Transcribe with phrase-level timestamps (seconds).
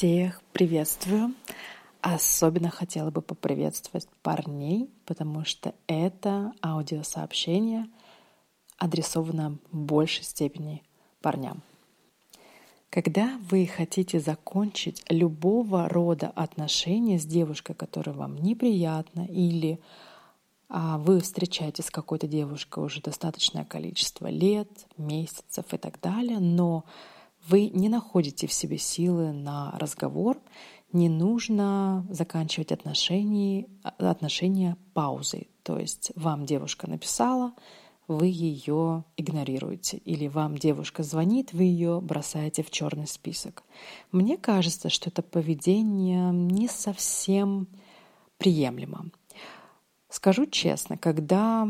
[0.00, 1.34] Всех приветствую.
[2.00, 7.86] Особенно хотела бы поприветствовать парней, потому что это аудиосообщение
[8.78, 10.82] адресовано в большей степени
[11.20, 11.60] парням.
[12.88, 19.80] Когда вы хотите закончить любого рода отношения с девушкой, которая вам неприятна, или
[20.70, 26.86] а, вы встречаетесь с какой-то девушкой уже достаточное количество лет, месяцев и так далее, но
[27.46, 30.38] вы не находите в себе силы на разговор,
[30.92, 35.48] не нужно заканчивать отношения, отношения паузой.
[35.62, 37.52] То есть вам девушка написала,
[38.08, 39.98] вы ее игнорируете.
[39.98, 43.62] Или вам девушка звонит, вы ее бросаете в черный список.
[44.10, 47.68] Мне кажется, что это поведение не совсем
[48.36, 49.06] приемлемо.
[50.08, 51.68] Скажу честно, когда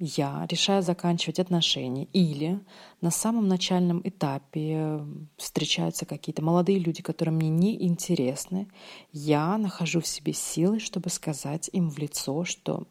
[0.00, 2.58] я решаю заканчивать отношения или
[3.02, 5.04] на самом начальном этапе
[5.36, 8.68] встречаются какие-то молодые люди, которые мне не интересны,
[9.12, 12.86] я нахожу в себе силы, чтобы сказать им в лицо, что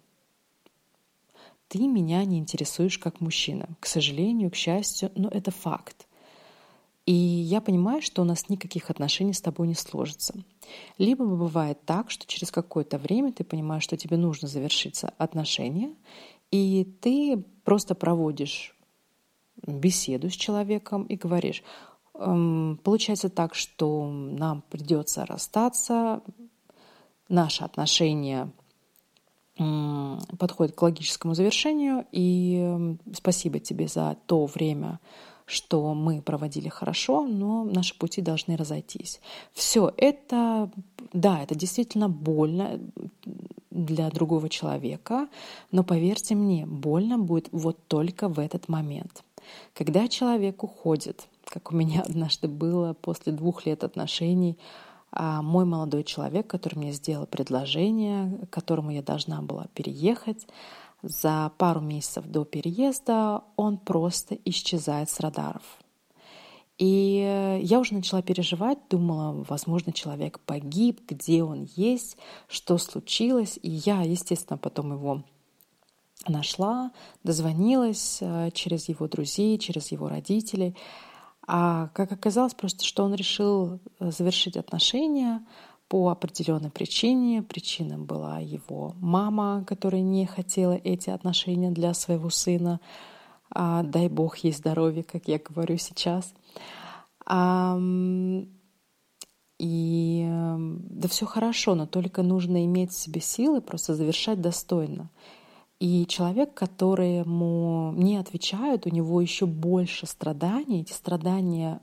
[1.67, 3.69] ты меня не интересуешь как мужчина.
[3.79, 6.07] К сожалению, к счастью, но это факт.
[7.07, 10.35] И я понимаю, что у нас никаких отношений с тобой не сложится.
[10.99, 15.95] Либо бывает так, что через какое-то время ты понимаешь, что тебе нужно завершиться отношения,
[16.51, 18.75] и ты просто проводишь
[19.65, 21.63] беседу с человеком и говоришь,
[22.15, 26.21] эм, получается так, что нам придется расстаться,
[27.27, 28.51] наши отношения
[30.39, 35.01] подходят к логическому завершению, и спасибо тебе за то время,
[35.45, 39.19] что мы проводили хорошо, но наши пути должны разойтись.
[39.51, 40.71] Все это,
[41.11, 42.79] да, это действительно больно,
[43.85, 45.27] для другого человека,
[45.71, 49.23] но поверьте мне, больно будет вот только в этот момент.
[49.73, 54.57] Когда человек уходит, как у меня однажды было после двух лет отношений,
[55.11, 60.45] а мой молодой человек, который мне сделал предложение, к которому я должна была переехать,
[61.01, 65.63] за пару месяцев до переезда он просто исчезает с радаров.
[66.79, 72.17] И э, я уже начала переживать, думала, возможно, человек погиб, где он есть,
[72.47, 73.59] что случилось.
[73.61, 75.23] И я, естественно, потом его
[76.25, 76.91] нашла,
[77.23, 80.75] дозвонилась э, через его друзей, через его родителей.
[81.45, 85.45] А как оказалось, просто что он решил э, завершить отношения
[85.89, 87.43] по определенной причине.
[87.43, 92.79] Причиной была его мама, которая не хотела эти отношения для своего сына.
[93.51, 96.33] А, дай бог ей здоровье, как я говорю сейчас.
[99.59, 105.09] И да все хорошо, но только нужно иметь в себе силы просто завершать достойно.
[105.79, 110.81] И человек, которому не отвечают, у него еще больше страданий.
[110.81, 111.81] Эти страдания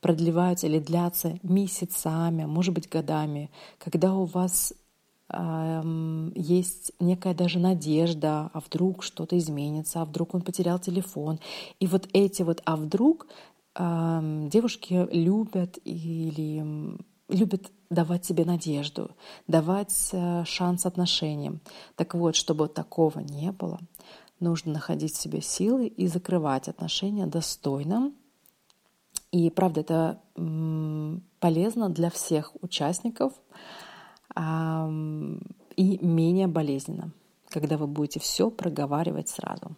[0.00, 4.74] продлеваются или длятся месяцами, может быть, годами, когда у вас
[5.28, 11.40] есть некая даже надежда, а вдруг что-то изменится, а вдруг он потерял телефон.
[11.80, 13.26] И вот эти вот «а вдруг»
[13.76, 16.96] девушки любят или
[17.28, 19.10] любят давать себе надежду,
[19.46, 21.60] давать э, шанс отношениям.
[21.96, 23.80] Так вот, чтобы такого не было,
[24.40, 28.12] нужно находить в себе силы и закрывать отношения достойно.
[29.32, 30.20] И правда, это
[31.40, 33.32] полезно для всех участников
[36.46, 37.10] менее болезненно,
[37.48, 39.76] когда вы будете все проговаривать сразу.